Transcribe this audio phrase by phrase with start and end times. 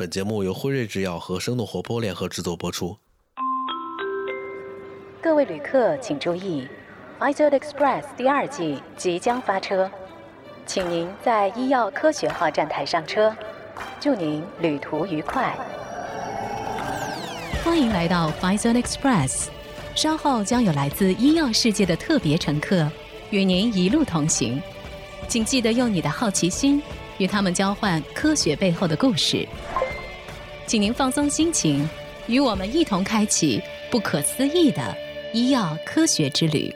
[0.00, 2.96] 本节目由辉瑞制药和生动活泼联合制作播出。
[5.20, 6.66] 各位旅客请注意
[7.18, 9.90] i z o d Express 第二季即将发车，
[10.64, 13.36] 请您在医药科学号站台上车。
[14.00, 15.54] 祝您旅途愉快！
[17.62, 19.48] 欢迎来到 f i z o n Express，
[19.94, 22.90] 稍后将有来自医药世界的特别乘客
[23.28, 24.62] 与您一路同行，
[25.28, 26.82] 请记得用你的好奇心
[27.18, 29.46] 与他们交换科学背后的故事。
[30.70, 31.84] 请您放松心情，
[32.28, 34.96] 与我们一同开启不可思议的
[35.34, 36.72] 医药科学之旅。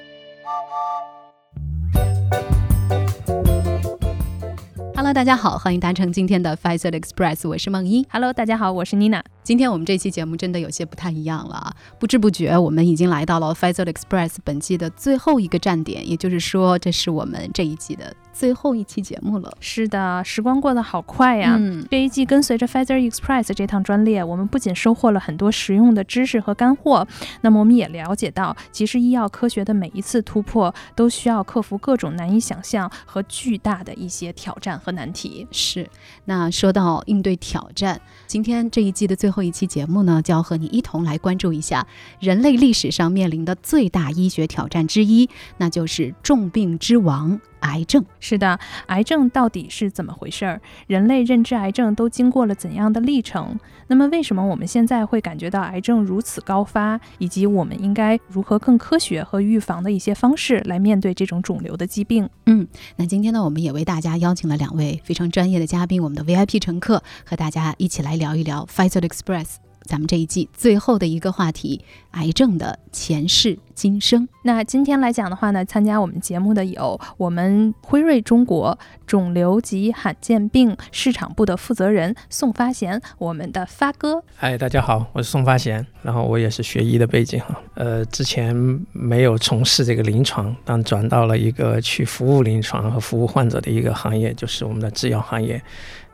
[4.96, 8.04] Hello，大家好，欢迎搭乘今天的 f i z e r Express，我是梦一。
[8.10, 9.22] Hello，大家好，我是妮娜。
[9.44, 19.50] 今天我们这期节目真的有些不太一样了啊，不知不觉我们已经来到了 f i z e r Express 本季的最后一个站点，也就是说，这是我们这一季的最后一期节目了。
[19.60, 21.56] 是的，时光过得好快呀！
[21.58, 27.06] 嗯，这一季跟随着 Feather Express 这趟专列，我们不仅收获了很多实用的知识和干货，
[27.42, 35.46] 那么我们也了解到，其实医药科学的每一次突破，都需要克服各种难以想象和巨大的一些挑战和难题。
[35.52, 35.88] 是，
[36.24, 41.86] 那说到应对挑战，今天这一季的最后一期节目呢，就要和你一同来关注一下
[42.18, 47.40] 人类历史上面临的最大医学挑战之一，那就是重病之王。
[47.64, 50.60] 癌症是的，癌症到底是怎么回事儿？
[50.86, 53.58] 人类认知癌症都经过了怎样的历程？
[53.86, 56.98] 那么为什么我们现在会感觉到癌症如此高发？
[57.18, 62.28] 以及我们应该如何更科学和预防的一些方式来面对这种肿瘤的疾病？
[62.46, 69.63] 嗯，那今天呢，我们也为大家邀请了两位非常专业的嘉宾，我们的 VIP 乘客，和大家一起来聊一聊 Pfizer Express。
[69.84, 74.26] 咱们这一季最后的一个话题，癌症的前世今生。
[74.42, 84.22] 那今天来讲的话呢，参加我们节目的有我们辉瑞中国肿瘤及罕见病市场部的负责人宋发贤，我们的发哥。
[84.36, 88.54] 嗨，大家好，我是宋发贤，然后我也是学医的背景哈，呃，之前
[88.92, 95.62] 没有从事这个临床，但转到了一个去服务临床和服务患者的一个行业，就是我们的制药行业。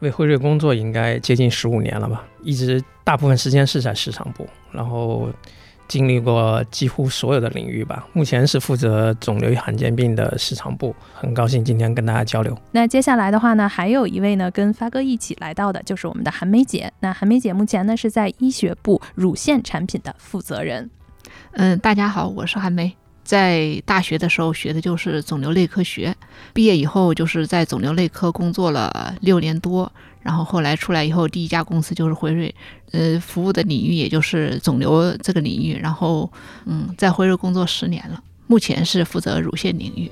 [0.01, 5.29] 为辉瑞工作应该接近十五年了吧，一直大部分时间是在市场部，然后
[5.89, 8.07] 经历过几乎所有的领域吧。
[8.13, 12.57] 目前是负责肿瘤与罕见病的市场部，很高兴今天跟大家交流。
[12.71, 16.93] 那接下来的话呢，还有一位呢，跟发哥一起来到的就是我们的韩梅姐。
[17.01, 20.89] 那韩梅姐目前呢是在医学部乳腺产品的负责人。
[21.55, 22.97] 嗯，大家好，我是韩梅。
[23.25, 26.15] 在大学的时候学的就是肿瘤内科学，
[26.53, 29.93] 毕业以后就是在肿瘤内科工作了六年多，
[30.23, 32.55] 然后后来出来以后，第一家公司就是辉瑞，
[32.93, 36.31] 呃，服务的领域也就是肿瘤这个领域，然后
[36.67, 40.11] 嗯，在辉瑞工作十年了，目前是负责乳腺领域。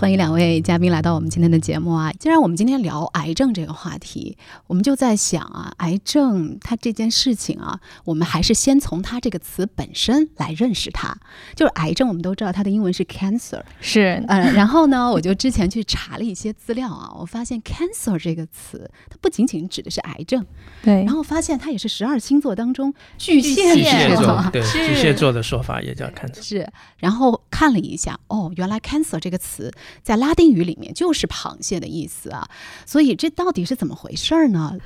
[0.00, 2.12] 欢迎两位嘉宾来到我们今天的节目啊！
[2.20, 4.38] 既然我们今天聊癌症这个话题，
[4.68, 11.18] 我们就在想啊，癌症它这件事情啊，我们还是先从它这个词本身来认识它。
[11.56, 20.46] 就是癌症，我们都知道它的英文是 cancer，是呃，然后呢，我就之前去查了一些资料啊，我发现 cancer 这个词，它不仅仅指的是癌症，
[20.80, 26.72] 对，然后发现它也是十二星座当中巨蟹座，对，巨蟹座的说法也叫 cancer，是。
[26.98, 29.72] 然后看了一下，哦，原来 cancer 这个词。
[30.02, 32.48] 在拉丁语里面就是螃蟹的意思啊，
[32.86, 34.76] 所以这到底是怎么回事儿呢？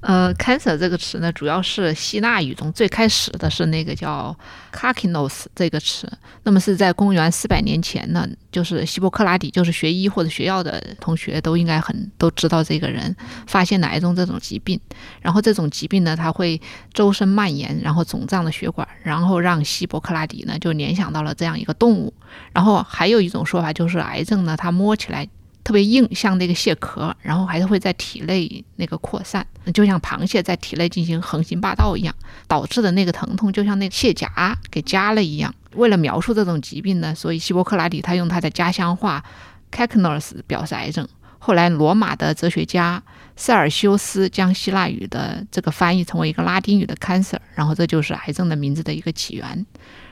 [0.00, 4.34] 呃，cancer 这个词呢，主要是希腊语中最开始的是那个叫
[4.72, 6.10] karkinos 这个词。
[6.44, 13.14] 那么是在公元四百年前呢，就是希波克拉底，就是学医或者学药的同学都应该很都知道这个人
[13.46, 14.80] 发现了癌症这种疾病。
[15.20, 16.58] 然后这种疾病呢，它会
[16.94, 22.14] 周身蔓延，然后肿胀的血管，然后让希波克拉底呢就联想到了这样一个动物。
[22.54, 25.28] 然后还有一种说法就是癌症呢，它摸起来。
[25.62, 32.14] 特别硬，像那个蟹壳，然后还是会在体内那个扩散，就像螃蟹在体内进行横行霸道一样，
[32.48, 35.54] 导致的那个疼痛就像那个蟹夹给夹了一样。
[35.74, 39.22] 为了描述这种疾病呢，所以希波克拉底他用他的家乡话
[39.70, 41.06] c a c n o s 表示癌症。
[41.38, 43.02] 后来罗马的哲学家
[43.34, 49.66] 塞尔修斯将希腊语的这个翻译成为一个拉丁语的 cancer，然后这就是癌症的名字的一个起源。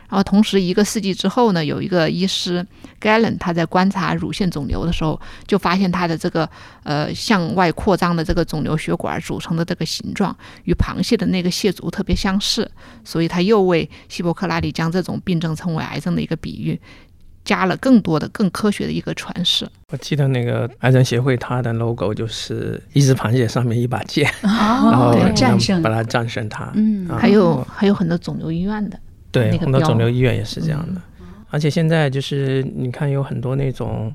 [0.08, 2.66] 然后同时，一个世纪之后呢，有一个医师
[2.98, 6.48] Galen，他在观察乳腺肿瘤的时候，就发现他的这个
[6.82, 10.34] 呃向外扩张的这个肿瘤血管组成的这个形状
[10.64, 12.70] 与螃蟹的那个蟹足特别相似，
[13.04, 16.80] 所以他又为希波克拉底将这种病症称为癌症的一个比喻，
[17.44, 19.68] 加了更多的更科学的一个诠释。
[19.92, 26.72] 我记得那个癌症协会它的 logo 就是一只螃蟹上面一把剑，然后战胜把它战胜它。
[26.74, 28.98] 嗯，还有还有很多肿瘤医院的。
[29.30, 31.00] 对，很多肿瘤医院也是这样的，
[31.50, 34.12] 而且现在就是你看有很多那种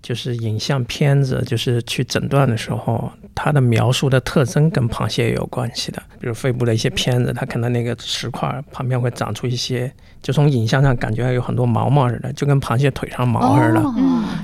[0.00, 6.02] 就是影像片子，就是去诊断的时候，它的描述的特征跟螃蟹也有关系的。
[6.20, 13.82] 比如肺部的一些片子，它可能那个石块旁边会长出一些，就从影像上感觉有很多毛毛似的，就跟螃蟹腿上毛似的，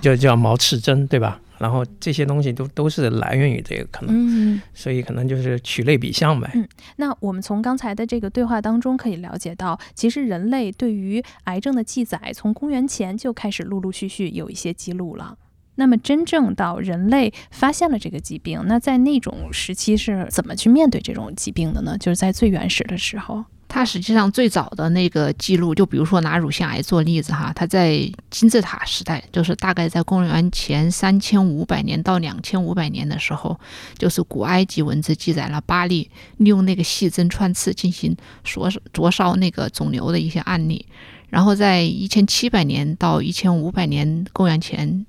[0.00, 1.40] 就叫毛刺针，对吧？
[1.58, 6.50] 然后这些东西都都是来源于这个可能，所以可能就是取类比象呗。
[6.54, 15.36] 嗯，那我们从刚才的这个对话当中可以了解到，其实人类对于癌症的记载从公元前就开始陆陆续续有一些记录了。
[15.76, 21.96] 那么真正到人类发现了这个疾病，那在那种时期是怎么去面对这种疾病的呢？
[21.98, 23.44] 就是在最原始的时候。
[23.68, 33.60] 它实际上最早的那个记录，就比如说拿乳腺癌做例子哈，它在金字塔时代，就是大概在公元前三千五百年到两千五百年的时候，
[33.98, 40.86] 就是古埃及文字记载了巴利利用那个细针穿刺进行灼灼烧那个肿瘤的一些案例，
[41.28, 45.04] 然后在一千七百年到一千五百年公元前。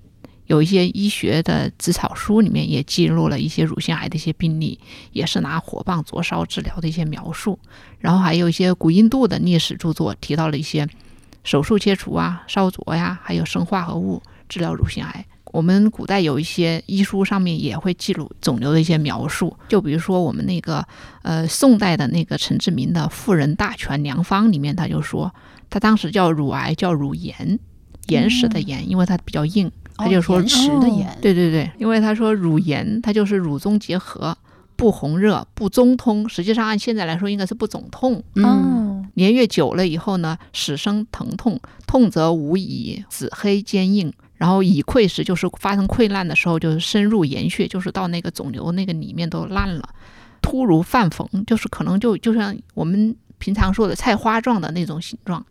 [0.49, 4.79] 有一些医学的紫草书里面也记录了一些乳腺癌的一些病例，
[5.11, 7.59] 也是拿火棒灼烧治疗的一些描述。
[7.99, 10.87] 然后还有一些古印度的历史著作提到了一些
[11.43, 15.23] 手术切除啊、烧灼呀，还有生化合物治疗乳腺癌。
[15.51, 20.83] 我们古代有一些医书上面也会记录肿瘤的一些描述，就比如说我们那个
[21.21, 25.31] 呃宋代的那个陈志明的《妇人大全良方》里面，他就说
[25.69, 27.59] 他当时叫乳癌叫乳炎，
[28.07, 29.71] 岩石的岩，因为它比较硬。
[29.99, 34.35] 他就说石的岩，对对对，因为他说乳炎，它就是乳中结合，
[34.75, 36.27] 不红热，不中通。
[36.27, 38.23] 实际上按现在来说，应该是不肿痛。
[38.35, 49.89] 嗯，年月久了以后呢，始生疼痛，痛则无以紫黑坚硬，然后以溃时就是发生溃烂的时候，就是深入岩穴，就是到那个肿瘤那个里面都烂了。
[50.41, 55.45] 突如犯缝，就是可能就就像我们平常说的菜花状的那种形状。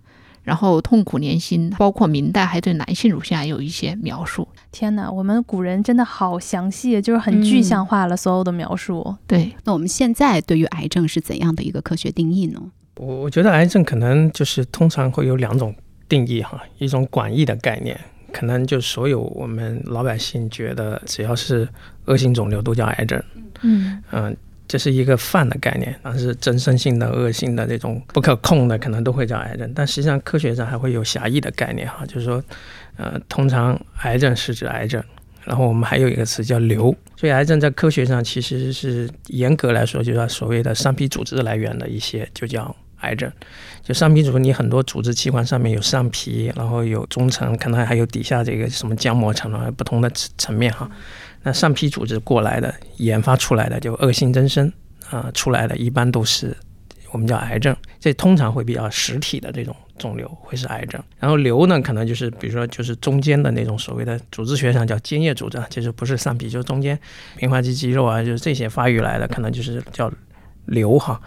[0.48, 4.48] 然后痛苦连心，包括明代还对男性乳腺癌有一些描述。
[4.72, 9.14] 天哪，我们古人真的好详细，就是很具象化了所有的描述。
[9.26, 12.58] 对，那我们现在对于癌症是怎样的一个科学定义呢？
[12.96, 15.74] 我我觉得癌症可能就是通常会有两种
[16.08, 18.00] 定义哈，一种广义的概念，
[18.32, 21.68] 可能就所有我们老百姓觉得只要是
[22.06, 23.22] 恶性肿瘤都叫癌症。
[23.60, 24.34] 嗯嗯。
[24.68, 29.72] 这是一个泛的概念，但是增生性的、恶性的这种不可控的，可能都会叫癌症。
[29.74, 32.44] 但实际上，科学上还会有狭义的概念哈，就是说，
[32.98, 35.02] 呃，通常癌症是指癌症，
[35.44, 36.94] 然后我们还有一个词叫瘤。
[37.16, 43.32] 所以，癌症在科学上其实是严格来说，就是所谓的上皮组织来源的一些，就叫癌症。
[43.82, 50.90] 就上皮组织，你很多组织器官上面有上皮，然后有中层，可能还有底下这个什么浆膜层啊，不同的层层面哈。
[51.42, 54.72] 那上皮组织过来的、研发出来的就恶性增生
[55.10, 56.56] 啊，出来的一般都是
[57.12, 57.74] 我们叫癌症。
[58.00, 61.02] 这通常会比较实体的这种肿瘤会是癌症。
[61.18, 66.98] 然后瘤呢，可能就是比如说就是中间的那种所谓的组织学上叫间叶组织，其实不是上皮，就是中间
[67.36, 70.12] 平滑肌肌肉啊，就是这些发育来的，可能就是叫
[70.66, 71.20] 瘤哈。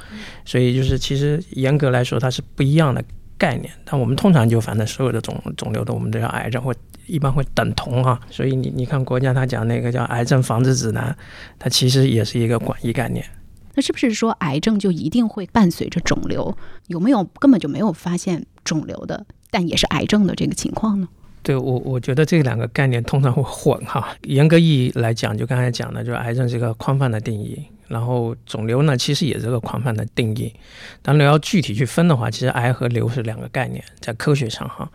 [0.46, 3.04] 所以就是其实严格来说它是不一样的
[3.38, 3.72] 概念。
[3.86, 6.74] 但我们通常就反正所有的肿肿瘤的我们都叫癌症或。
[7.08, 11.16] 一般会等同哈，所以你你看国家他讲那个叫癌症防治指南，
[11.60, 13.26] 它其实也是一个广义概念。
[13.74, 16.56] 那是不是说癌症就一定会伴随着肿瘤？
[16.88, 21.08] 有没有根本就没有发现肿瘤的，但也是癌症的这个情况呢？
[21.44, 24.16] 对我，我觉得这两个概念通常会混哈。
[24.24, 27.60] 严格意义来讲，就刚才讲的，就是癌症是一个宽泛的定义。
[27.88, 30.54] 然后肿瘤呢，其实也是个宽泛的定义。
[31.02, 34.90] 当然要具体去分的话，其实癌和瘤是两个概念，在科学上哈。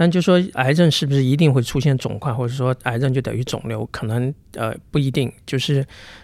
[0.00, 5.30] 但就说癌症是不是一定会出现肿块，或者说癌症就等于肿瘤，可能呃不一定。
[5.44, 5.82] 就是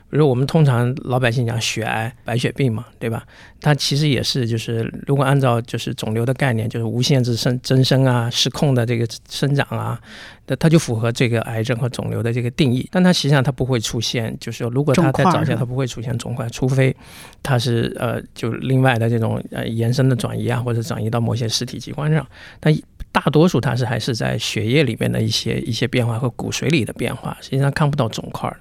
[0.09, 3.27] 比如我们通常老百姓讲血癌、白血病嘛，对吧？
[3.61, 10.01] 它其实也是，就是如果按照就是肿瘤的概念，就是无限制生增生啊、失控的这个生长啊，
[10.47, 12.89] 那它就符合这个癌症和肿瘤的这个定义。
[12.91, 16.97] 但它实际上它不会出现，就是说如果它在早期它不会出现肿块，除非
[17.43, 22.27] 它是呃就另外的这种呃延伸的转移啊，或者转移到某些实体器官上，
[22.59, 22.75] 但。
[23.17, 28.55] 大多数它是还是在血液里面的一些一些变化和骨髓里的变化，实际上看不到肿块，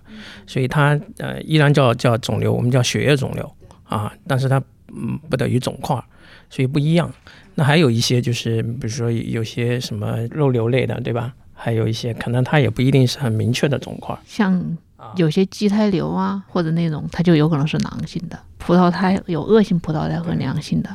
[0.48, 3.52] 所以它呃依然叫叫肿瘤，我们叫血液肿瘤
[3.84, 6.02] 啊，但是它嗯不等于肿块，
[6.50, 7.12] 所以不一样。
[7.56, 11.34] 那还有一些就是比如说有些什么肉瘤类的，对吧？
[11.54, 14.78] 还有一些可能它也不一定是很明确的肿块，像
[15.18, 18.40] 有些畸胎瘤啊或者那种，它就有可能是囊性的。
[18.58, 20.90] 葡萄胎有恶性葡萄胎和良性的。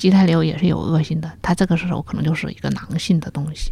[0.00, 3.70] 畸胎瘤也是有恶性的，它这个时候可能就是一个囊性的东西。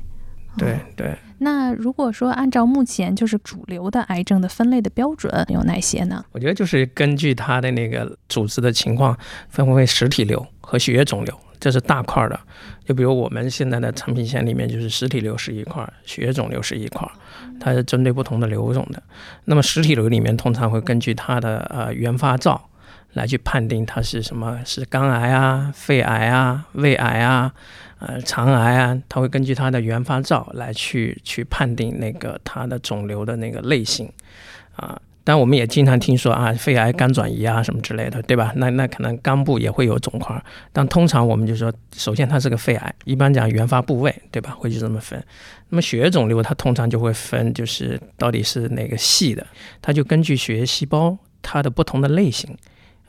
[0.58, 1.16] 对对。
[1.38, 6.22] 那如果说按照目前就是主流的癌症的分类的标准有哪些呢？
[6.32, 9.16] 我觉得就是根据它的那个组织的情况，
[9.48, 12.38] 分为实体瘤和血液肿瘤这是大块的。
[12.84, 17.08] 就比如我们现在的产品线里面，就是实体瘤是一块，血液肿瘤是一块，
[17.58, 19.02] 它是针对不同的瘤种的。
[19.46, 22.68] 那么实体瘤里面通常会根据它的呃原发灶
[23.18, 27.52] 来去判定它是什么，是肝癌啊、肺癌啊、胃癌啊、
[27.98, 34.10] 呃肠癌啊，它会根据它的原发灶来去去判定那个它的肿瘤的那个类型
[34.76, 34.98] 啊。
[35.24, 38.50] 但我们也经常听说啊，肺癌肝转移啊什么之类的，对吧？
[38.56, 44.56] 那那可能肝部也会有肿块，但通常我们就说，首先它是个肺癌，一般讲原发部位，对吧？
[44.58, 45.22] 会就这么分。
[45.68, 49.46] 那么血液肿瘤它通常就会分，就是到底是哪个系的，
[49.82, 52.56] 它就根据血液细胞它的不同的类型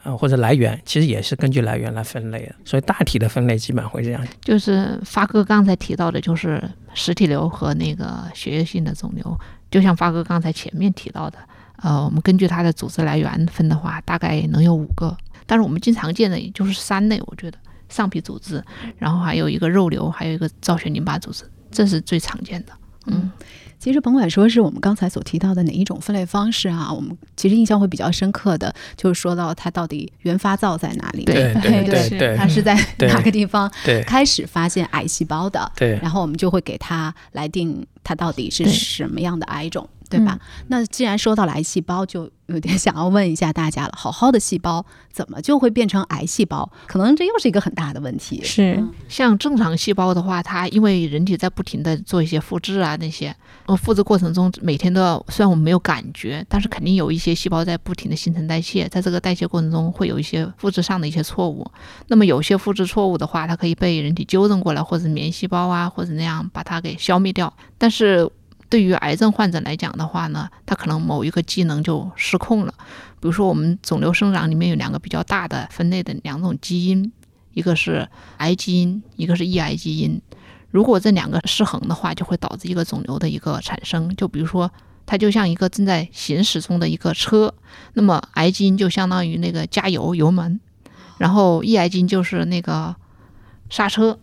[0.03, 2.56] 啊或者来源，其实也是根据来源来分类的。
[2.65, 4.25] 所以大体的分类基本会这样。
[4.41, 6.62] 就是发哥刚才提到的，就是
[6.94, 9.38] 实体瘤和那个血液性的肿瘤，
[9.70, 11.38] 就像发哥刚才前面提到的。
[11.82, 15.15] 呃，我们根据它的组织来源分的话，大概能有五个，
[15.46, 18.62] 但是我们经常见的也就是三类，我觉得上皮组织，
[18.98, 22.74] 然后还有一个肉瘤，还有一个造血淋巴组织，这是最常见的。
[23.06, 23.32] 嗯，
[23.79, 31.24] 其实甭管说是我们刚才所提到的哪一种分类方式啊，我们其实印象会比较深刻的，就是说到它到底原发灶在哪里？
[31.24, 33.71] 对对对对，它是在哪个地方
[34.05, 35.71] 开始发现癌细胞的？
[35.75, 39.88] 对，然后我们就会给它来定它到底是什么样的癌种。
[40.10, 40.39] 对吧？
[40.68, 46.70] 那既然说到了癌细胞，就有点想要问一下大家了：好好的细胞怎么就会变成癌细胞？
[46.88, 48.42] 可能这又是一个很大的问题。
[48.44, 53.36] 是，像正常细胞的话，它因为人体在不停的做一些复制啊，那些
[53.68, 61.70] 呃复制过程中，每天都要，虽然我们没有感觉，但是肯定有一些细胞在不停的新陈代谢，在这个代谢过程中会有一些复制上的一些错误。
[62.08, 67.54] 那么有些复制错误的话，它可以被人体纠正过来，或者免疫细胞啊，或者那样把它给消灭掉。
[67.78, 68.28] 但是
[68.69, 72.73] 对于癌症患者来讲的话呢，他可能某一个机能就失控了。
[73.19, 77.11] 比如说，我们肿瘤生长里面有两个比较大的分类的两种基因，
[77.53, 78.07] 一个是
[78.38, 80.21] 癌基因，一个是抑癌基因。
[80.69, 84.15] 如果这两个失衡的话，就会导致一个肿瘤的一个产生。
[84.15, 84.71] 就比如说，
[85.07, 87.51] 它就像一个正在行驶中的一个车，
[87.93, 90.59] 那么癌基因就相当于那个加油油门，
[91.17, 92.95] 然后抑癌基因就是那个
[93.69, 94.19] 刹车。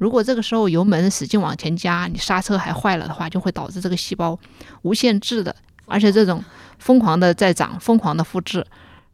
[0.00, 4.38] 如果这个时候油门使劲往前加，你刹车还坏了的话，就会导致这个细胞
[4.80, 5.54] 无限制的，
[5.84, 6.42] 而且这种
[6.78, 8.66] 疯狂的在长，疯狂的复制，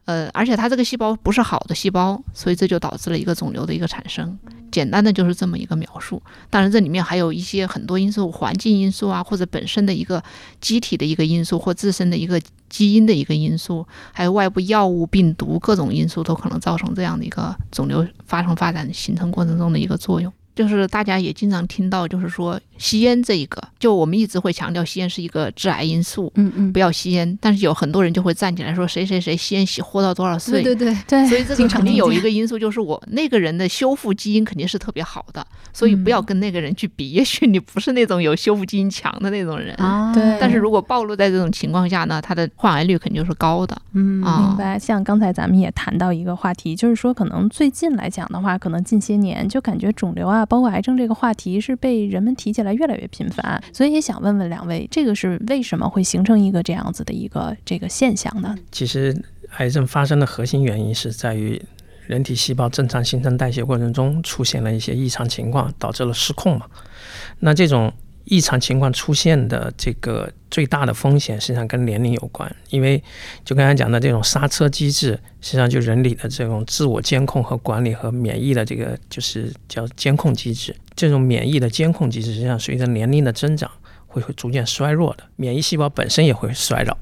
[0.05, 4.39] 呃，而且它这个细胞不是好的细胞，所以这就导致了一个肿瘤的一个产生。
[4.71, 6.21] 简单的就是这么一个描述。
[6.49, 10.23] 当然，这里面还有一些很多因素，环境因素啊，或者本身的一个
[10.61, 12.39] 机体的一个因素，或自身的一个
[12.69, 20.31] 基因的一个因素，还有外部药物、病毒各种因素都可能造成这样的一个肿瘤发生、发展、形成过程中的一个作用。
[20.57, 27.37] 就是大家也经常听到，就是说吸烟这一个，就我们一直会强调吸烟是一个致癌因素，嗯嗯，不要吸烟。
[27.39, 37.11] 但是有很多人就会站起来说谁谁谁吸烟吸活到多少岁，对对对，所以这个肯定有一个因素，就是我那个人的修复基因肯定是特别好的，所以不要跟那个人去比。
[37.11, 40.37] 也许你不是那种有修复基因强的那种人啊，对。
[40.41, 43.79] 但是如果暴露在这种情况下呢，他的患癌率肯定就是高的。
[43.93, 44.79] 嗯，明白。
[44.79, 51.33] 像刚才咱们也谈到一个话题，就是说可能最近来讲的话，可能近些年就感觉肿瘤啊，包括癌症这个话。
[51.37, 58.57] 题是被人们提起来越来越频繁，所以也想问问两位，这个是为什么会形成一个这样子的一个这个现象呢？
[58.71, 59.15] 其实，
[59.57, 61.61] 癌症发生的核心原因是在于
[62.07, 66.65] 人体细胞正常新陈代谢过程中出现了一些异常情况，导致了失控嘛。
[67.39, 67.93] 那这种。
[68.29, 73.01] 异常情况出现的这个最大的风险，实际上跟年龄有关，因为
[73.45, 83.71] 就刚才讲的这种刹车机制，实际上就人体的这种自我监控和管理和免疫的这个就是叫监控机制，这种免疫的监控机制，实际上随着年龄的增长
[84.05, 86.97] 会会逐渐衰弱的，免疫细胞本身也会衰老。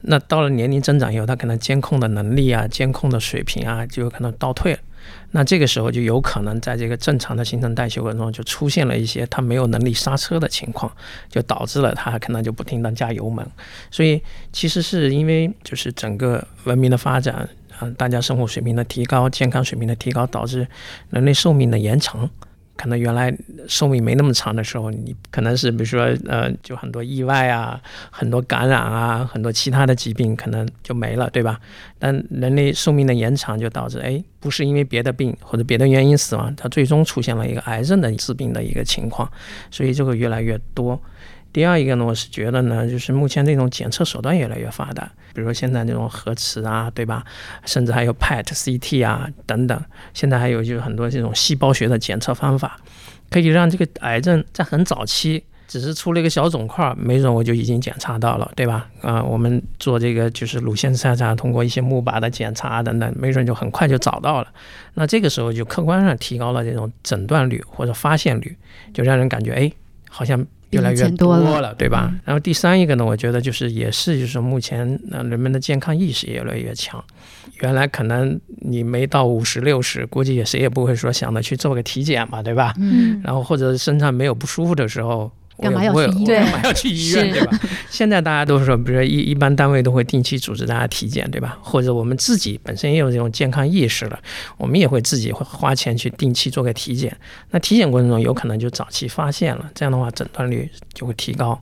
[0.00, 4.78] 那到了年龄增长以后，它可能监控的能力啊、监控的水平啊，就有可能倒退了。
[5.32, 10.90] 那这个时候就有可能在这个正常的新陈代谢过程中，就出现了一些他没有能力刹车的情况，
[11.28, 13.46] 就导致了他可能就不停的加油门。
[13.90, 14.22] 所以
[14.52, 17.48] 其实是因为就是整个文明的发展
[17.78, 20.66] 啊，大家生活水平的提高、健康水平的提高，导致
[21.10, 22.28] 人类寿命的延长。
[22.76, 23.34] 可能原来
[23.66, 27.80] 寿命没那么长的时候，你可能是比如说呃，就很多意外啊，
[28.10, 31.58] 很多感染啊，很多其他的疾病可能就没了，对吧？
[31.98, 39.30] 但人类寿命的延长就导致，哎，不是因为别的病或者别的原因死亡，它最终出现了一个癌症的致病的一个情况，
[39.70, 41.00] 所以就会越来越多。
[41.56, 47.24] 第二一个呢，我是觉得呢，就是目前这种检测手段越来越发达，比如说现在这种核磁啊，对吧？
[47.64, 49.82] 甚至还有 PET、CT 啊等等。
[50.12, 52.78] 现在还有就是很多这种细胞学的检测方法，
[53.30, 58.86] 可以让这个癌症在很早期只是出了一个小肿块，没准我就已经检查到了，对吧？
[59.00, 64.48] 啊，我们做这个就是乳腺筛查，通过一些钼靶的检查等等，没准就很快就找到了。
[64.92, 68.54] 那这个时候就客观上提高了这种诊断率或者发现率，
[68.92, 69.72] 就让人感觉哎，
[70.10, 72.12] 好像越来越多了，对吧？
[72.24, 77.02] 然后第三一个呢，我觉得就是也是就是目前那人们的健康意识越来越强。
[77.60, 82.74] 原来可能你没到五十六十，估计也谁也不会说想着去做个体检嘛，对吧？
[82.78, 83.20] 嗯。
[83.24, 85.30] 然后或者身上没有不舒服的时候。
[85.58, 86.44] 干嘛要去医院？
[86.44, 87.32] 干嘛要去医院？
[87.32, 87.58] 对吧？
[87.88, 91.56] 现在大家都是说，比如说一一般单位都会定期组织大家体检，对吧？
[91.62, 94.18] 或者我们自己本身也有这种健康意识了，
[94.58, 97.16] 我们也会自己会花钱去定期做个体检。
[97.50, 101.58] 那体检过程中有可能就早期发现了，这样的话诊断率就会提高。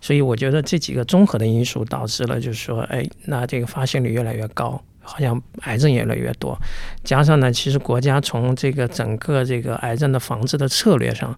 [0.00, 6.56] 所以我觉得这几个综合的因素导致了，就是说，哎，那这个发现率越来越高，好像癌症越来越多。
[7.02, 11.36] 加上呢，其实国家从这个整个这个癌症的防治的策略上。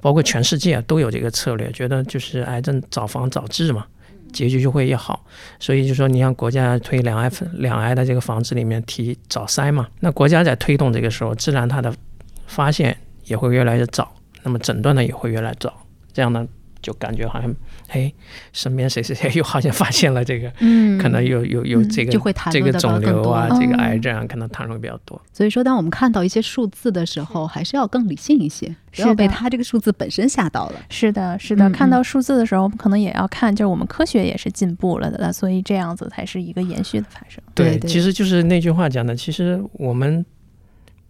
[0.00, 3.86] 包括全世界都有这个策略，觉得就是癌症早防早治嘛，
[4.32, 5.24] 结局就会越好。
[5.58, 11.92] 所以就说，你像国家推两癌两癌的这个防治里面提早筛嘛，那国家在推动这个时候，自然它的
[12.46, 14.12] 发现也会越来越早，
[14.42, 15.72] 那么诊断呢也会越来越早，
[16.12, 16.46] 这样呢
[16.80, 17.54] 就感觉好像。
[17.88, 18.12] 哎，
[18.52, 25.18] 身边谁谁谁又好像发现了这个，嗯，可能有有有这个就会谈这个肿瘤啊，这个癌症啊，可能谈论比较多。
[25.32, 30.74] 所以说，当我们看到一些数字的时候，还是要更理性一些，不要被它这个数字本身吓到了。
[30.90, 37.42] 是的，是的，看到数字的时候，我们可能也要看，就是我们科学也是进步了的，所以这样子才是一个延续的发生。
[37.54, 40.22] 对，其实就是那句话讲的，其实我们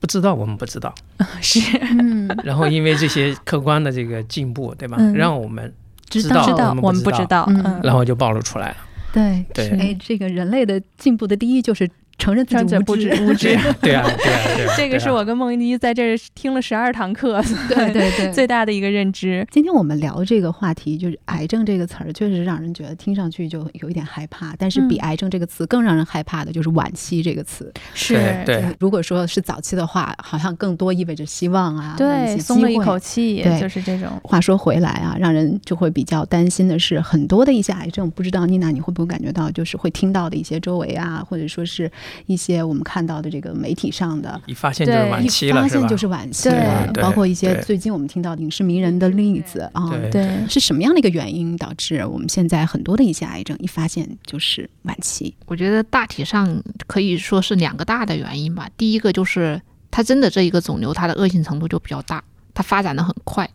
[0.00, 0.94] 不知道，我们不知道，
[1.42, 1.60] 是，
[2.44, 4.96] 然后因为这些客观的这个进步，对吧？
[5.14, 5.72] 让我们。
[6.08, 7.46] 知道，知道，我们不知道，
[7.82, 8.76] 然后就暴露出来了。
[9.12, 11.86] 对对，哎，这个人类的进步的第一就是。
[12.18, 14.74] 承认自己不知无知，对啊，对啊，对啊。
[14.76, 19.46] 这个是我跟梦妮在这儿听了十二堂课，对 对对，最大的一个认知。
[19.50, 24.54] 今天我们聊这个话题，就是癌症这个词儿，确实让人觉得听上去就有一点害怕。
[24.58, 27.72] 但是比癌症这个词更让人害怕的就是晚期这个词。
[27.94, 28.64] 是，对。
[28.80, 34.08] 如果说是早期的话，好像更多意味着希望啊，对，松了一口气，对，就是这种。
[34.24, 41.90] 话说回来啊，让人就会比较担心的是，很多的一些癌症，不知道妮娜你会不会感觉到，就是会听到的一些周围啊，或者说是
[42.26, 42.82] 一些我们。
[42.88, 46.90] 看到的这个媒体上的，一发现就是晚期了，发现就是晚期了。
[46.94, 55.34] 包括一些最近我们听到的影视名人的例子啊，对，是什么样的一个原因导致我们现在很多的一些癌症一发现就是晚期？
[55.44, 58.70] 我觉得大体上可以说是两个大的原因吧。
[58.78, 63.46] 第一个就是它真的这一个肿瘤，它的恶性程度就比较大，它发展的很快，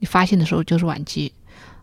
[0.00, 1.32] 你发现的时候就是晚期。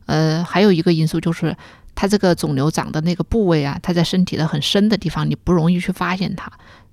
[0.05, 1.57] 呃，还有一个因素就是
[1.95, 6.51] 它这个肿瘤长的那个部位啊，它在身体的很深的地方，你不容易去发现它。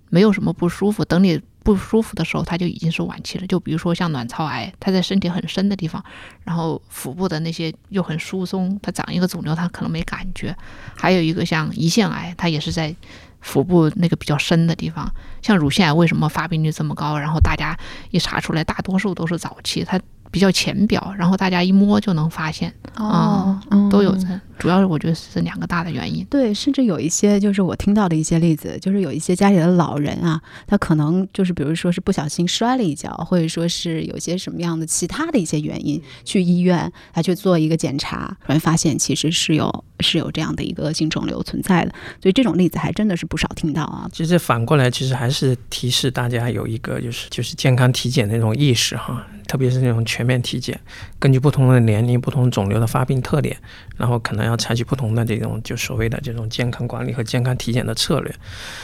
[0.08, 3.46] 没有什么不舒服，等你不舒服的时候，它就已经是晚期了。
[3.46, 6.04] 就比如说像卵巢癌，它在身体很深的地方，
[6.44, 10.54] 然后腹部的那些又很疏松，它长一个肿瘤，它可能没感觉。
[10.94, 12.94] 还有一个像胰腺癌，它也是在
[13.40, 15.10] 腹部那个比较深的地方。
[15.40, 17.18] 像乳腺癌为什么发病率这么高？
[17.18, 17.74] 然后大家
[18.10, 19.98] 一查出来，大多数都是早期，它。
[20.30, 23.60] 比较浅表，然后大家一摸就能发现，哦，
[23.90, 24.26] 都有这，
[24.62, 26.24] 主要是我觉得是两个大的原因。
[26.26, 44.08] 对，甚至有一些就是我听到的一些例子，就是有一些家里的老人啊，他可能就是比如说是不小心摔了一跤，或者说是有些什么样的其他的一些原因，去医院他去做一个检查，突然发现其实是有是有这样的一个恶性肿瘤存在的，所以这种例子还真的是不少听到啊。
[44.12, 49.26] 其实反过来，其实还是提示大家有一个就是就是健康体检的那种意识哈。
[49.48, 50.80] 特别是那种全面体检，
[51.18, 53.54] 根据不同的年龄、不同肿瘤的发病特点，
[53.98, 58.34] 然后可能要采取不同的这种就所谓的这种健康管理和健康体检的策略。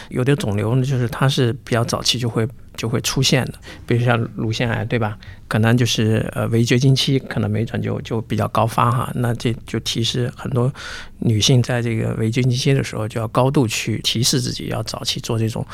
[0.09, 3.55] 有的肿瘤呢，就是它是比较早期就会就会出现的，
[3.87, 5.19] 比如像乳腺癌，对吧？
[5.49, 9.11] 可能就是呃围绝经期可能没准就就比较高发哈。
[9.15, 10.73] 那这就提示很多
[11.19, 15.67] 女性在这个围绝经期的时候，就要高度去提示自己要早期做这种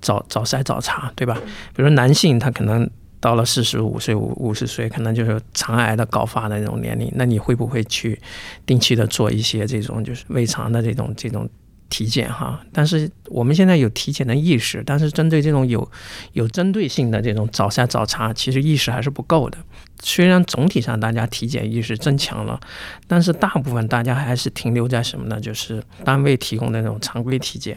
[0.00, 1.40] 早早筛早查，对吧？
[1.74, 2.88] 比如男性他可能。
[3.26, 7.10] 到了四十五岁、五五十岁，可能就是肠癌的高发的那种年龄。
[7.16, 8.16] 那你会不会去
[8.64, 11.48] 定期的做一些这种就是胃肠的这种这种
[11.88, 12.60] 体检哈？
[12.72, 15.90] 但是我们现在有体检的意识，但是针对这种有
[16.34, 19.58] 有针对性的这种早筛早查，其实意识还是不够的。
[20.00, 22.60] 虽然总体上大家体检意识增强了，
[23.08, 25.40] 但是大部分大家还是停留在什么呢？
[25.40, 27.76] 就是单位提供的那种常规体检。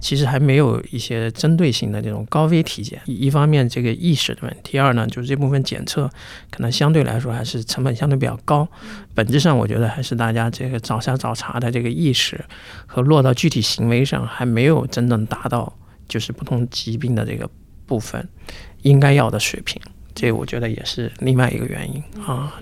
[0.00, 3.00] 其实还没有一些针对性的这种高危体检。
[3.06, 6.08] 一方面，这个意识的问题；第二呢，就是这部分检测
[6.50, 8.68] 可能相对来说还是成本相对比较高。
[9.14, 12.44] 本质上，我觉得还是大家这个早筛早查的这个意识
[12.86, 15.72] 和落到具体行为上还没有真正达到，
[16.08, 17.48] 就是不同疾病的这个
[17.86, 18.28] 部分
[18.82, 19.80] 应该要的水平。
[20.14, 22.54] 这我觉得也是另外一个原因啊。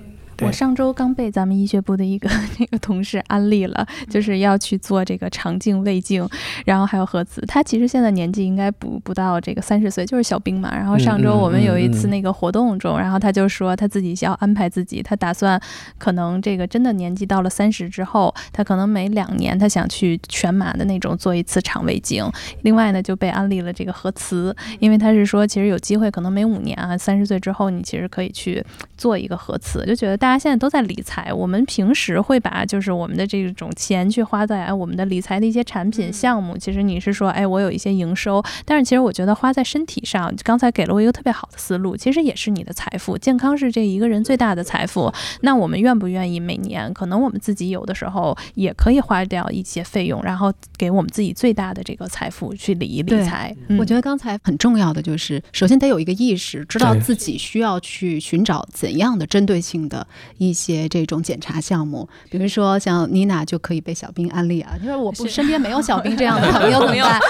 [0.43, 6.29] 我上周刚被咱们医学部的一个 那个同事安利了，就是要去做这个肠镜、胃镜，
[6.65, 7.41] 然后还有核磁。
[7.47, 10.75] 他其实现在年纪应该不不到这个三十岁，就是小兵嘛。
[10.75, 15.61] 然后上周我们有一次那个活动中，然后他就说他自己要安排自己，他打算
[15.99, 22.29] 可能这个真的年纪到了三十之后，他可能每两年他想去全麻的那种做一次肠胃镜。
[22.63, 28.65] 另外呢，就被安利了这个核磁，因为他是说其实有机会，可能每五年啊，三十岁之后你其实可以去
[28.97, 30.19] 做一个核磁，就觉得。
[30.25, 36.57] 大家现在都在理财，我们平时会把就是我们的这种钱去花在哎我们的理财的一些产品项目。
[36.57, 43.17] 其实你是说哎我有一些营收，但是其实我觉得花在身体上，刚才给了我一个特别好的思路，其实也是你的财富。
[43.19, 45.13] 健康是这一个人最大的财富。
[45.41, 53.55] 那我们愿不愿意每年可能我们自己有的时候也可以花掉一些费用，然后给我们自己最大的这个财富去理一理财？
[53.79, 60.07] 我觉得刚才很重要的就是，首先得有一个意识，知道自己需要去寻找怎样的针对性的。
[60.39, 64.77] 一些这种检查项目，比如说像妮娜就可以被小兵安利啊。
[64.81, 67.21] 他说我不身边没有小兵这样的 朋友怎么办？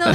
[0.00, 0.14] 那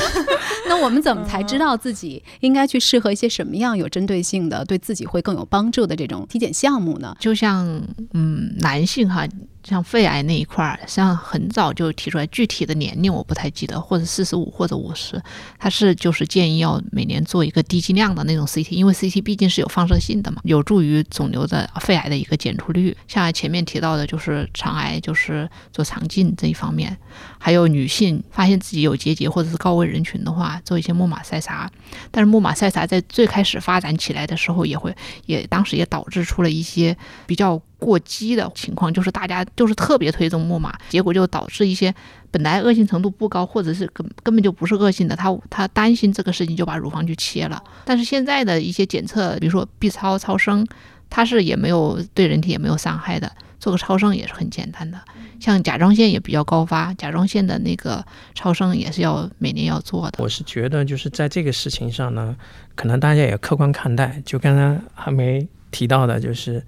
[0.70, 7.16] 那我们怎么才知道自己应该去适合一些什么样有针对性的、对自己会更有帮助的这种体检项目呢？
[7.20, 7.66] 就像
[8.14, 9.28] 嗯，男性哈。
[9.64, 15.22] 像肺癌那一块儿，实际上很早就提出来，具体的年龄我不太记得，或者四十五或者五十，
[15.58, 22.96] 他是就是建议要每年做一个低剂量的那种 CT，因为 CT 毕竟是有放射性的嘛，有助于肿瘤的肺癌的一个检出率。
[23.08, 26.98] 像前面提到的，就是肠癌，就是做肠镜这一方面，
[27.40, 31.72] 还有女性发现自己有结节或者是高危人群的话，做一些木马筛查。
[32.12, 34.94] 但是木马筛查在最开始发展起来的时候，也会
[35.26, 37.62] 也当时也导致出了一些比较。
[37.84, 41.94] 过激的情况就是大家就是特别推崇木马，结果就导致一些
[42.32, 47.62] 本来恶性程度不高，或者是根根本就不是恶性的，他他担心这个事情就把乳房去切了。
[47.86, 50.66] 但是现在的一些检测，比如说 B 超超声，
[51.10, 55.00] 它是也没有对人体也没有伤害的，做个超声也是很简单的。
[55.40, 60.24] 像甲状腺也比较高发，甲状腺的那个超声也是要每年要做的。
[60.24, 62.36] 我是觉得就是在这个事情上呢，
[62.76, 66.64] 可能大家也客观看待，就刚才还没提到的，就是。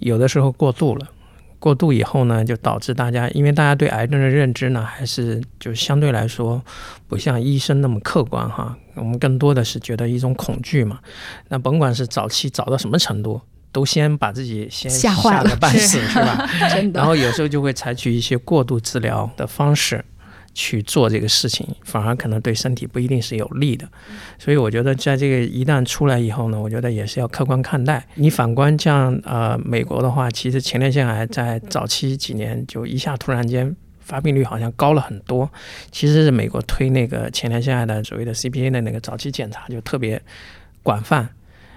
[0.00, 1.06] 有的时候过度了，
[1.58, 6.62] 过度以后呢，就导致大家，因为大家对癌症的认知呢，还是就相对来说
[7.06, 8.76] 不像医生那么客观哈。
[8.94, 10.98] 我们更多的是觉得一种恐惧嘛。
[11.48, 13.40] 那甭管是早期早到什么程度，
[13.72, 16.48] 都先把自己先吓坏了半死 是吧？
[16.70, 16.98] 真的。
[16.98, 20.04] 然后有时候就会采取一些过度治疗的方式。
[20.60, 23.88] 去做这个事情，反而可能对身体不一定是有利的，
[24.38, 28.06] 所以我觉得在这个一旦出来以后呢，我觉得也是要客观看待。
[28.16, 35.50] 你反观像呃美国的话，其实前列腺癌在早期几年就一下突然间发病率好像高了很多，
[35.90, 40.20] 其实是美国推那个前列腺癌的所谓的 CPA 的那个早期检查就特别
[40.82, 41.26] 广泛，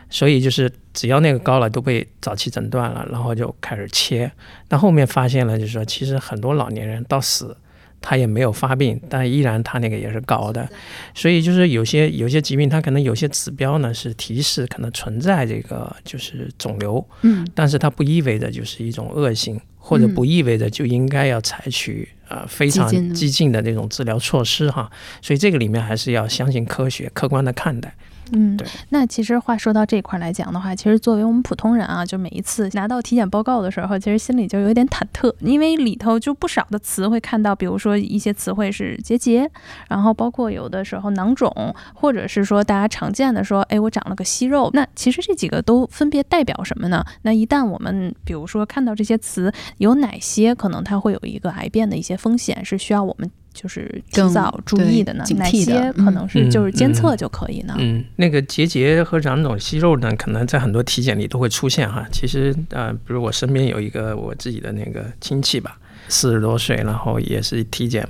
[0.10, 4.30] 所以就是只要那个高了都被早期诊断了，然后就开始切，
[4.68, 7.56] 但后面发现了就是说其实很多老年人到死。
[8.04, 10.70] 他也没有发病，但依然他那个也是高的，
[11.16, 23.88] 所以就是有些有些疾病，它可能有些指标呢是提示可能存在这个就是肿瘤，嗯，但是它不意味着就是一种恶性，或者不意味着就应该要采取呃非常激进的那种。
[23.94, 24.90] 治疗措施哈，
[25.22, 27.94] 所以这个里面还是要相信科学，客观的看待。
[28.32, 28.68] 嗯，对。
[28.90, 39.50] 那其实话说到这块来讲的话，其实作为我们普通人啊，就每一次拿到体检报告的时候，其实心里就有点忐忑，因为里头就不少的词会看到，比如说一些词汇是结节，
[39.90, 41.52] 然后包括有的时候囊肿，
[41.94, 44.70] 或者是说大家常见的说，哎，我长了个息肉。
[44.74, 47.06] 那其实这几个都分别代表什么呢？
[47.24, 53.30] 那一旦我们比如说看到这些词，有哪些可能它会有一个癌变的一些风险，是需要我们。
[53.54, 55.24] 就是更早注意的呢？
[55.38, 57.76] 哪些可能是就是监测就可以呢？
[57.78, 62.04] 嗯，那个结节和囊肿息肉呢，可能在很多体检里都会出现哈。
[62.12, 65.78] 其实呃，比如我身边有一个我自己的那个亲戚吧，
[66.10, 68.08] 四十多岁，然后也是体检，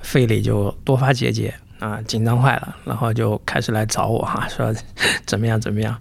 [0.00, 4.72] 肺里就多发结节啊，紧张坏了，然后就开始来找我哈，说
[5.26, 6.00] 怎么样怎么样。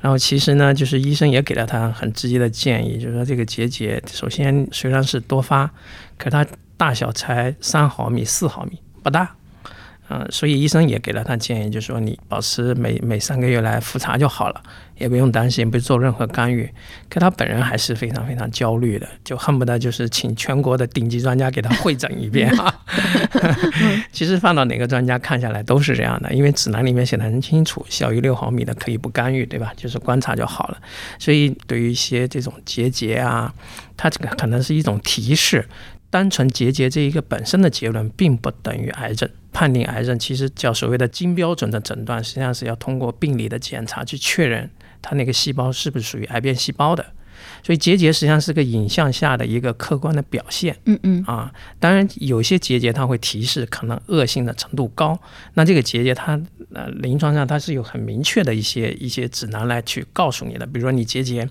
[0.00, 5.70] 然后其实呢，就是医生也给了他很直接的建议，就是说这个结节首先虽然是多发，
[6.18, 6.44] 可他。
[6.78, 9.34] 大小才三毫米、四毫米，不大，
[10.08, 14.62] 嗯，所以医生也给了他建议，就是说你保持每每三个月来复查就好了，
[14.96, 16.70] 也不用担心，不做任何干预。
[17.10, 22.74] 可他本人还是非常非常焦虑的，就恨不得就是请全国的顶级专家给他会诊一遍啊。
[24.12, 29.72] 其实放到哪个专家看下来都是这样的，因为指南里面写的很清楚，小于六毫米的可以不干预，对吧？
[29.76, 30.78] 就是观察就好了。
[31.18, 33.52] 所以对于一些这种结节啊，
[33.96, 35.68] 它这个可能是一种提示。
[36.10, 39.28] 单纯结节这一个本身的结论，并不等于癌症。
[39.52, 44.70] 判定癌症其实叫所谓的金标准的诊断，实际上是要通过病理的检查去确认
[45.02, 47.04] 它那个细胞是不是属于癌变细胞的。
[47.62, 50.76] 所以结节实际上是个影像下的一个客观的表现。
[50.84, 55.18] 嗯嗯啊，当然有些结节它会提示可能恶性的程度高，
[55.54, 56.40] 那这个结节它
[56.72, 61.48] 呃临床上它是有很明确的一些一些指南来去告诉你的，比如说你结节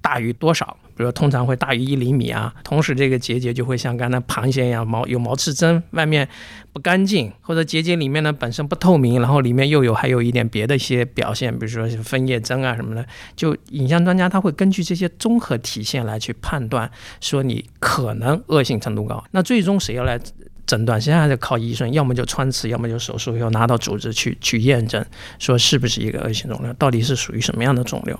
[0.00, 0.76] 大于多少。
[0.96, 6.26] 比如通常会大于一厘米啊，同时这个结节就会像刚才螃蟹一样毛有毛刺针，外面
[6.72, 13.06] 不干净，或者结节里面呢本身不透明，然后里面又有还有一点别的一些表现，比如说分叶针啊什么的，
[13.36, 19.22] 就影像专家他会根据这些综合体现来去判断，说你可能恶性程度高。
[19.32, 20.18] 那最终谁要来
[20.66, 21.00] 诊断？
[21.00, 25.04] 现在还是靠医生，要么就穿刺，要么就手术，要拿到组织去去验证，
[25.38, 28.18] 说是不是一个恶性肿瘤，到底是属于什么样的肿瘤。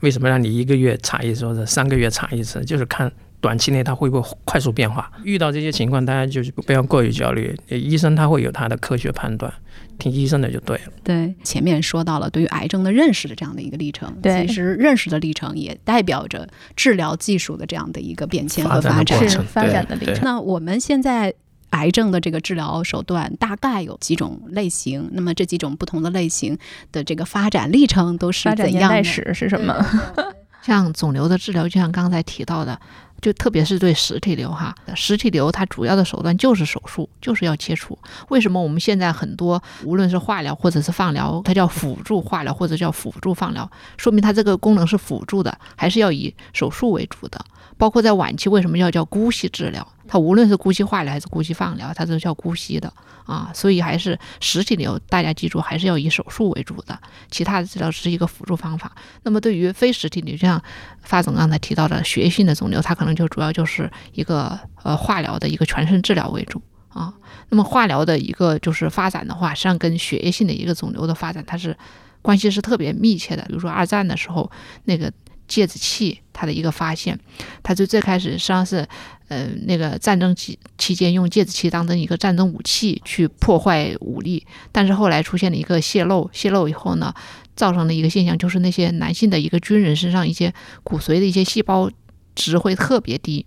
[0.00, 2.64] 为什么让你一个月查一次或者三个月查一次？
[2.64, 5.10] 就是看短期内它会不会快速变化。
[5.22, 7.56] 遇到这些情况，大家就是不要过于焦虑。
[7.68, 9.52] 医生他会有他的科学判断，
[9.98, 10.92] 听医生的就对了。
[11.04, 20.20] 对，前面说到了对于癌症的认识的这样的一个历程，其实认识的历程也代表着治疗技术的这样的一个变迁和发展，是发展的历程。
[20.22, 21.32] 那我们现在。
[21.72, 26.56] 癌症的这个治疗手段大概有几种类型，那么这几种不同的类型
[26.90, 29.04] 的这个发展历程都是怎样的？
[29.04, 29.74] 史是什么？
[30.62, 32.78] 像肿瘤的治疗，就像刚才提到的，
[33.20, 37.98] 就特别是对实体瘤哈，实体瘤它主要的手段就是手术，就是要切除。
[38.28, 47.44] 为什么我们现在很多无论是化疗或者是放疗，它叫辅助化疗或者叫辅助放疗，说明它这个功能是辅助的，还是要以手术为主的。
[47.82, 49.84] 包括在晚期，为什么要叫姑息治疗？
[50.06, 52.92] 它无论是姑息化疗还是姑息放疗，它都叫姑息的
[53.24, 53.50] 啊。
[53.52, 56.96] 所以还是实体瘤，大家记住还是要以手术为主的，
[57.28, 58.92] 其他的治疗只是一个辅助方法。
[59.24, 60.62] 那么对于非实体瘤，就像
[61.02, 67.12] 发总刚才提到的血液性的肿瘤，它可能就主要就是一个呃化疗的一个全身治疗为主啊。
[67.48, 71.76] 那么化疗的一个就是发展的话，实际上跟血液性的一个肿瘤的发展，它是
[72.20, 73.42] 关系是特别密切的。
[73.48, 74.48] 比如说二战的时候
[74.84, 75.12] 那个。
[75.52, 77.18] 芥子气，它的一个发现，
[77.62, 78.88] 它就最开始实际上是，
[79.28, 87.14] 呃，那个战争期期间用芥子气当成一个战争武器去破坏武力，但是后来出现了一个泄漏，泄漏以后呢，
[87.54, 91.90] 造成了一个现象，就是那些男性的一个军人身上一些骨髓的一些细胞。
[92.34, 93.44] 值会特别低，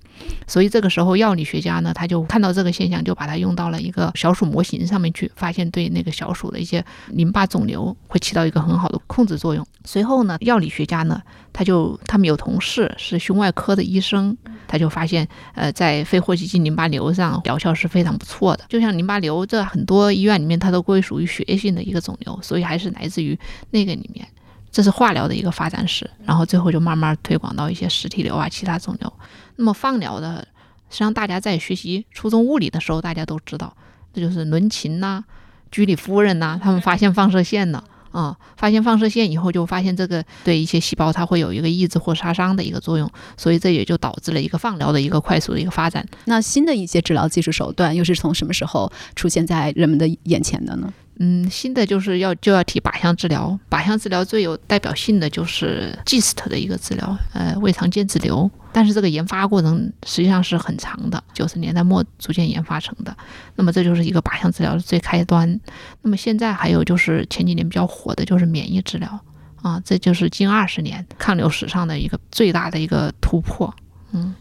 [0.47, 9.65] 所以这个时候药理学家呢，他就看到这个现象，就把它用到了一个小鼠模型上面去，发现对那个小鼠的一些淋巴肿瘤会起到一个很好的控制作用。
[9.83, 11.21] 随后呢，药理学家呢，
[11.53, 14.35] 他就他们有同事是胸外科的医生，
[14.67, 18.65] 他就发现，呃，在非霍奇金淋巴瘤上疗效是非常不错的。
[18.69, 23.37] 就像淋巴瘤，这很多医院里面它都归属于血液性的一个肿瘤，所以还是来自于
[23.71, 24.27] 那个里面。
[24.75, 29.13] 这是化疗的一个发展史，然后最后就慢慢推广到一些实体瘤啊、其他肿瘤。
[29.55, 30.39] 那么放疗的，
[30.89, 33.73] 实际上大家在学习初中物理的时候，大家都知道，
[34.13, 35.23] 这就是伦琴呐、
[35.71, 46.05] 居里夫人呐，他们发现放射线呢，啊，发现放射线以后就发现这个对一些细胞它会有一个抑制或杀伤的一个作用，所以这也就导致了一个放疗的一个快速的一个发展。
[46.25, 50.93] 那新的一些治疗技术手段又是从什么时候出现在人们的眼前的呢？
[51.17, 58.49] 嗯，新的就是要就要提靶向治疗，靶向治疗最有代表性的就是 GIST 的一个治疗，呃，胃肠间质瘤。
[58.73, 63.15] 但是这个研发过程实际上是很长的，九十年代末逐渐研发成的。
[63.55, 65.57] 那么这就是一个靶向治疗的最开端。
[66.01, 69.17] 那么现在还有就是前几年比较火的就是免疫治疗
[69.61, 73.73] 啊，这就是近二十年抗瘤史上的一个最大的一个突破。
[74.11, 74.35] 嗯。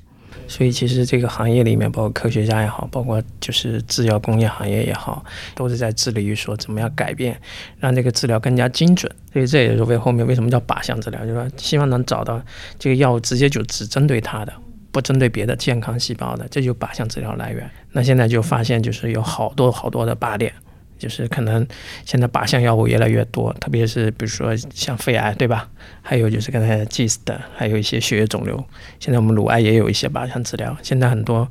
[0.46, 7.40] 所以其实这个行业里面，包括科学家也好，包括就是制药工业行业也好，都是在致力于说怎么样改变，
[7.78, 9.10] 让这个治疗更加精准。
[9.32, 12.40] 所以这也是为后面为什么叫靶向治疗，就是说希望能找到
[12.78, 14.52] 这个药物直接就只针对它的，
[14.92, 17.68] 不针对别的健康细胞的，这就靶向治疗来源。
[17.92, 20.52] 那现在就发现就是有好多好多的靶点。
[20.98, 21.66] 就是可能
[22.04, 25.68] 现在靶向药物越来越多，特别是比如说像肺癌，对吧？
[26.02, 28.64] 还有就是刚才 GIST，还有一些血液肿瘤。
[28.98, 30.76] 现在我们乳癌也有一些靶向治疗。
[30.82, 31.48] 现在很多。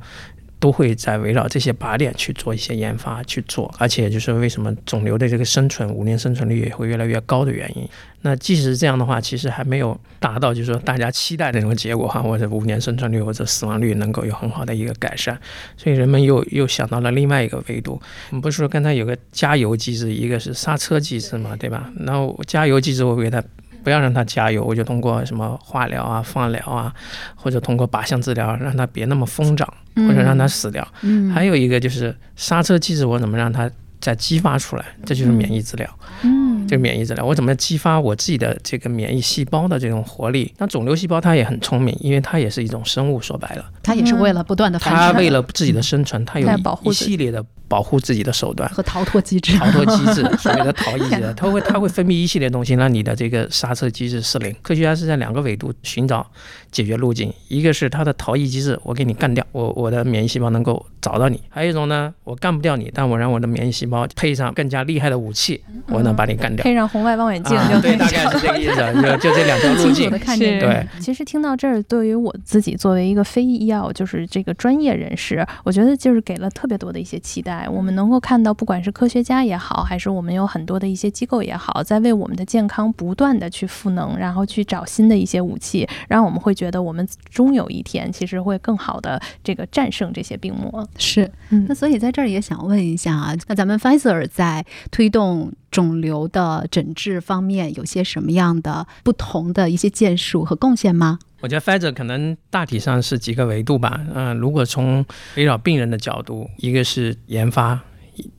[0.64, 7.86] 都会在围绕这些靶点去做一些研发去做，而且就是为什么肿瘤的这个生存五年生存率也会越来越高的原因。
[8.22, 15.38] 那即使是这样的话，其实还没有达到就是说大家期待的那种结果哈，或者五年生存率或者死亡率能够有很好的一个改善。
[15.76, 18.00] 所以人们又又想到了另外一个维度。
[18.30, 21.92] 我们不是说刚才有个加油机制，一个是刹车机制嘛，对吧？
[22.00, 23.44] 然后加油机制我给它。
[23.84, 26.92] 不要让它加油，我就通过什么化疗啊、放疗啊，
[27.36, 30.86] 或者通过靶向治疗，让它别那么疯长，或者让它死掉。
[31.02, 33.70] 嗯，还有一个就是刹车机制，我怎么让它
[34.00, 34.84] 再激发出来？
[35.04, 35.98] 这就是免疫治疗。
[36.22, 40.52] 嗯，这个免疫治疗，我怎么激发我自己的这个免疫细胞的这种活力？
[40.58, 45.18] 那肿瘤细胞它也很聪明，因为它也是一种生物，说白了，他也是为了不断的繁他殖。
[45.18, 46.48] 为了自己的生存，他有
[46.84, 48.68] 一系列的保护自己的手段。
[48.70, 49.56] 和逃脱机制。
[49.58, 54.54] 逃脱机制，所谓的逃逸机制， 它会它会分泌一系列东西，让你的这个刹车机制失灵。
[54.62, 56.26] 科学家是在两个维度寻找
[56.72, 66.62] 解决路径，一个是它的逃逸机制，我给你干掉，我我的免疫细胞能够找到你；还有一种呢，我干不掉你，但我让我的免疫细胞配上更加厉害的武器，我能把你干掉。
[66.62, 70.10] 配上红外望远镜啊对， 就大概是这个意思，就 就这两条路径。
[70.10, 77.68] 对，其实听到这儿，对于我自己作为一个非医药，就是这个专业人士，我觉得就是给了特别多的一些期待。
[77.68, 90.88] 我们能够看到，不管是科学家也好，还是我们有很多的一些机构也好，在为我们的健康不断的去赋能，然后去找新的一些武器，让我们会觉得我们终有一天其实会更好的这个战胜这些病魔。
[90.96, 101.18] 是，嗯那所以在这儿也想问一下啊，那咱们 Pfizer 在推动肿瘤的诊治方面有些什么样的不同的一些建树和贡献吗？
[101.44, 104.00] 我觉得 Pfizer 可能大体上是几个维度吧。
[104.14, 105.04] 嗯、如果从
[105.36, 107.78] 围绕病人的角度，一个是研发，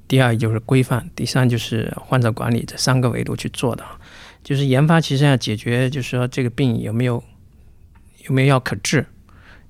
[0.08, 3.86] 第二就是规范，第三就是患者管理这三个维度去做的。
[4.44, 7.24] 就是研发其实要解决，就是说这个病有没有
[8.28, 9.06] 有没有药可治，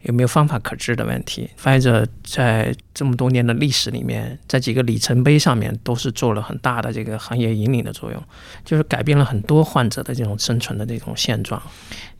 [0.06, 1.48] 有没有方法可治的问题。
[1.56, 8.24] 发现者在这么多年的历史里面，在几个里程碑上面都是做了很大的这个行业引领的作用，
[8.64, 11.62] 就是改变了很多患者的这种生存的这种现状。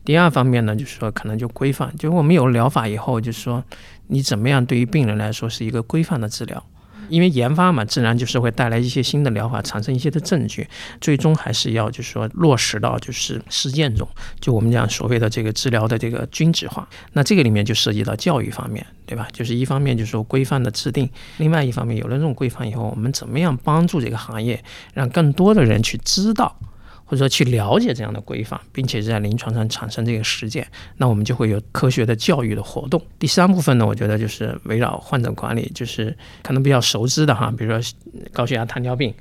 [0.04, 3.64] 第二方面呢，就是说可能就规范，就是我们有了疗法以后，就是说
[4.06, 6.64] 你怎么样对于病人来说是一个规范的治疗。
[7.08, 10.66] 因为研发嘛，自然就是会带来一些新的疗法，产生一些的证据，
[11.00, 14.08] 最终还是要就是说落实到就是实践中，
[14.40, 16.88] 就我们讲所谓的这个治疗的这个均值化。
[17.12, 19.28] 那这个里面就涉及到教育方面，对吧？
[19.32, 24.62] 就是一方面就是说规范的制定，另外一方面有了这种规范以后，我们怎么样帮助这个行业，
[24.94, 26.58] 让更多的人去知道。
[27.06, 30.66] 或者说去了解这样的规范，并且在临床上产生这个实践，
[30.96, 33.00] 那我们就会有科学的教育的活动。
[33.18, 37.92] 第三部分呢，我觉得就是围绕患者管理，就是可能比较熟知的哈，比如说
[38.32, 39.14] 高血压、糖尿病，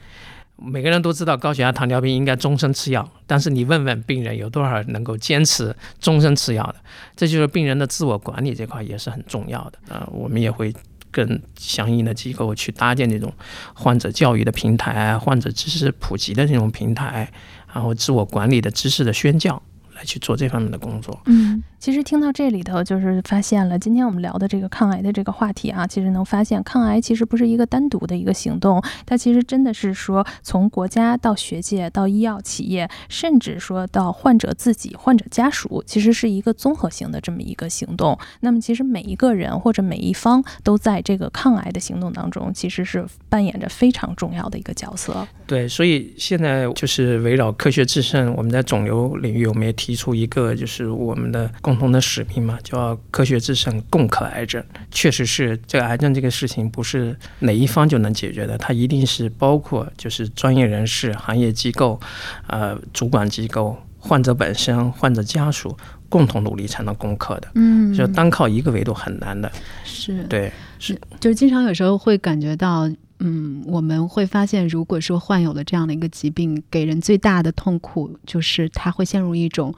[0.58, 6.76] 每个人都知道高血压、糖尿病应该终身吃药，但是你问问病人有多少能够坚持终身吃药的？
[7.16, 9.80] 这就是病人的自我管理这块也是很重要的。
[9.90, 10.74] 呃，我们也会。
[11.12, 13.32] 跟相应的机构去搭建这种
[13.74, 17.32] 患者教育的平台、患者知识普及的这种平台，
[17.76, 19.62] 然后自我管理的知识的宣教，
[19.96, 21.20] 来去做这方面的工作。
[21.26, 38.18] 嗯，其实听到这里头，就是发现了今天我们聊的这个抗癌的这个话题啊，其实能发现抗癌其实不是一个单独的一个行动，它其实真的是说从国家到学界到医药企业，甚至说到患者自己、患者家属，其实是一个综合性的这么一个行动。
[38.40, 45.28] 那么其实每一个人或者每一方都在这个抗癌的行动当中，其实是扮演着非常重要的一个角色。
[45.46, 54.64] 对，所以现在就是围绕科学制胜，我们在肿瘤领域，我们也提出一个就是我们的共同的使命嘛，叫科学制胜，共克癌症。
[54.92, 62.00] 确实是这个癌症这个事情不是哪一方就能解决的，它一定是包括就是专业人士、行业机构、
[62.48, 65.76] 呃主管机构、患者本身、患者家属
[66.10, 67.48] 共同努力才能攻克的。
[67.56, 69.52] 嗯就单靠一个维度很难的。
[69.84, 79.74] 是对，是就是经常有时候会感觉到，嗯，我们会发现，如果说患有了这样的一个疾病，给人最大的痛苦就是他会陷入一种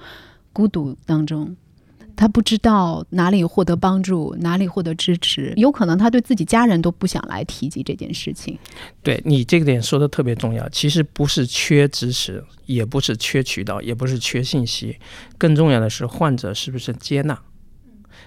[0.52, 1.56] 孤独当中。
[2.18, 8.58] 他不知道哪里获得帮助，哪里获得支持，有可能他对自己家人都不想来提及这件事情。
[9.04, 10.68] 对你这个点说的特别重要。
[10.70, 14.98] 其实不是缺支持，也不是缺渠道，也不是缺信息，
[15.38, 17.40] 更重要的是患者是不是接纳。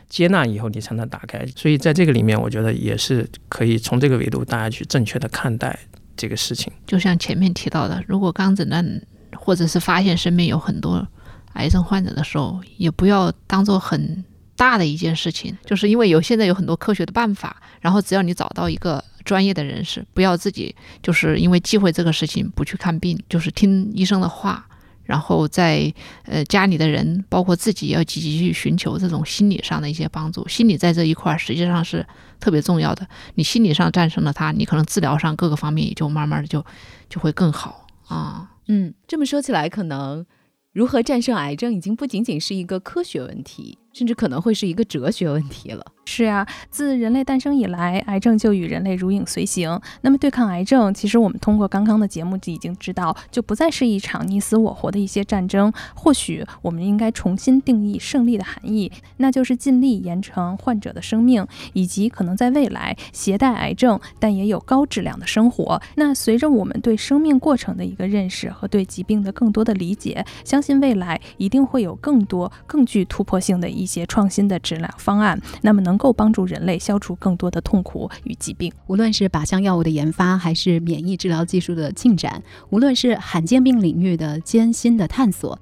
[0.08, 1.44] 接纳以后，你才能打开。
[1.56, 5.76] 所以在这个里面，我觉得也是可以从这个维度，大家去正确的看待
[6.16, 6.72] 这个事情。
[6.86, 9.02] 就像前面提到的，如果刚诊断
[9.36, 11.06] 或者是发现身边有很多
[11.54, 14.24] 癌症患者的时候，也不要当做很
[14.56, 24.66] 大的一件事情，就是因为有现在有很多科学的办法，然后只要你找到一个专业的人士，不要自己就是因为忌讳这个事情不去看病，就是听医生的话。
[25.02, 30.46] 然后在呃家里的人，包括自己，要积极去寻求这种心理上的一些帮助。
[30.46, 32.06] 心理在这一块实际上是
[32.38, 33.04] 特别重要的。
[33.34, 36.64] 你心理上战胜了它，你可能治疗上各个方面也就慢慢的就
[37.08, 38.52] 就会更好啊。
[38.68, 40.24] 嗯，这么说起来，可能
[40.72, 45.84] 如何战胜癌症已经不仅仅是一个科学问题，甚至可能会是一个哲学问题了。
[46.06, 49.80] 是啊，自人类诞生以来，癌症就与人类如影随形。
[50.00, 55.72] 那么，对抗癌症，其实我们通过刚刚的节目就已经知道，就不再是一场你死我活的一些战争。
[55.94, 65.80] 或许我们应该重新定义胜利的含义，那就是尽力延长患者的生命，以及可能在未来携带癌症但也有高质量的生活。
[65.94, 75.40] 那随着我们对生命过程的一个认识和对疾病的更多的理解，相信未来一定会有更多更具突破性的一些创新的治疗方案。
[75.62, 76.00] 那么能。
[76.00, 78.72] 够帮助人类消除更多的痛苦与疾病。
[78.86, 85.58] 无论是靶向药物的研发，还是免疫治疗技术的进展，无论是罕见病领域的艰辛的探索，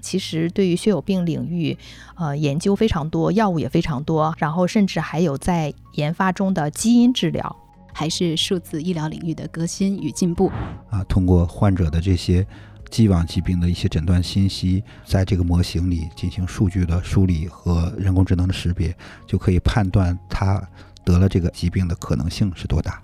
[0.00, 1.76] 其实对于血友病领域，
[2.14, 7.54] 呃，研究非常多，药物也非常多，然后甚至还有在研发中的基因治疗。
[7.92, 10.50] 还是数字医疗领域的革新与进步
[10.90, 11.02] 啊！
[11.04, 12.46] 通过患者的这些
[12.90, 20.62] 既往疾病的一些诊断信息，在这个模型里进行数据的梳理和人工智能的识别，就可以判断他
[21.04, 23.02] 得了这个疾病的可能性是多大。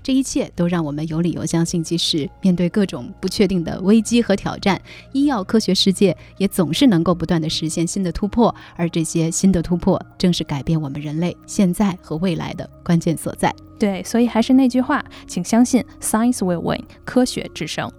[0.00, 4.80] 这一切都让我们有理由相信，即使面对各种不确定的危机和挑战，
[5.12, 8.54] 医药科学世界也总是能够不断的实现新的突破。
[8.74, 13.54] 而这些新的突破，正是改变我们人类现在和未来的关键所在。
[13.78, 17.92] 对，所以还是那句话，请相信 Science will win，科学制胜。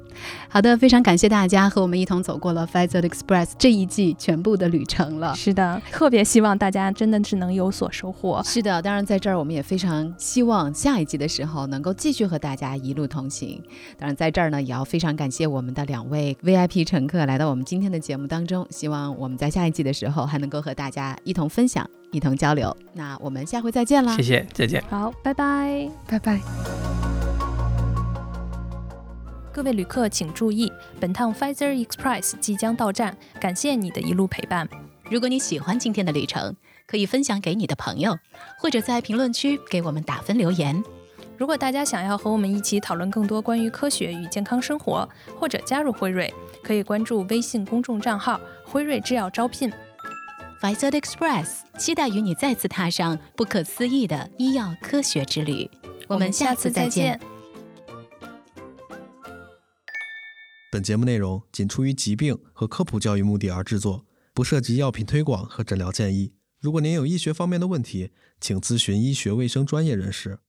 [0.47, 5.35] 好的，非常感谢大家和我们一同走过了 Pfizer Express 这一季全部的旅程了。
[5.35, 8.41] 是的，特别希望大家真的是能有所收获。
[8.43, 13.61] 是的，当然在这儿我们也非常希望下一季的时候能够继续和大家一路同行。
[13.97, 18.65] 当然在这儿呢，也要非常感谢我们的两位 VIP 乘客来到我们今天的节目当中。
[18.69, 21.87] 希望我们在下一季的时候还能够和大家一同分享。
[22.11, 24.15] 一同交流，那我们下回再见啦！
[24.17, 24.83] 谢谢，再见。
[24.89, 27.08] 好，拜拜，拜拜。
[29.59, 34.65] 各位旅客请注意，本趟 Pfizer Express 即将到站，感谢你的一路陪伴。
[35.11, 36.55] 如果你喜欢今天的旅程，
[36.87, 38.17] 可以分享给你的朋友，
[38.57, 40.81] 或者在评论区给我们打分留言。
[41.37, 45.05] 如果大家想要和我们一起讨论更多关于科学与健康生活，
[45.37, 46.33] 或者加入辉瑞，
[46.63, 49.69] 可以关注微信公众账号“辉瑞制药招聘”。
[50.63, 55.69] Pfizer Express 期待与你再次踏上不可思议的医药科学之旅。
[56.07, 57.19] 我们下次再见。
[60.71, 64.05] 本节目内容仅出于疾病和科普教育目的而制作，
[64.35, 66.33] 不涉及药品推广和诊疗建议。
[66.59, 70.41] 如果您有医学方面的问题，请咨询医学卫生专业人士。